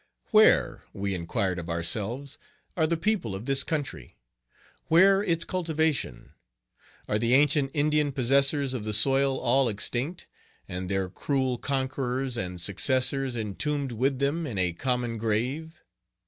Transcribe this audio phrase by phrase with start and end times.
[0.31, 2.39] Where, we inquired of ourselves,
[2.75, 4.17] are the people of this country?
[4.87, 6.31] Where its cultivation?
[7.07, 10.25] Are the ancient Indian possessors of the soil all extinct,
[10.67, 15.79] and their cruel conquerors and successors entombed with them in a common grave?